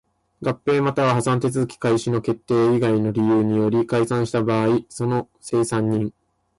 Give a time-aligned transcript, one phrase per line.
[0.41, 6.11] 合併又は破産手続開始の決定以外の理由により解散した場合その清算人